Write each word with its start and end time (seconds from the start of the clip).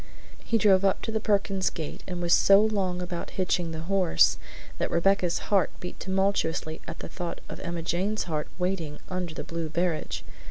He 0.43 0.57
drove 0.57 0.83
up 0.83 1.03
to 1.03 1.11
the 1.11 1.19
Perkins 1.19 1.69
gate 1.69 2.01
and 2.07 2.23
was 2.23 2.33
so 2.33 2.59
long 2.59 3.03
about 3.03 3.29
hitching 3.37 3.69
the 3.71 3.81
horse 3.81 4.39
that 4.79 4.89
Rebecca's 4.89 5.37
heart 5.53 5.69
beat 5.79 5.99
tumultuously 5.99 6.81
at 6.87 6.97
the 6.97 7.07
thought 7.07 7.39
of 7.47 7.59
Emma 7.59 7.83
Jane's 7.83 8.23
heart 8.23 8.47
waiting 8.57 8.97
under 9.09 9.35
the 9.35 9.43
blue 9.43 9.69
barege. 9.69 10.23